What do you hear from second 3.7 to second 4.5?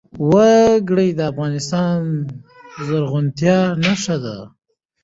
نښه ده.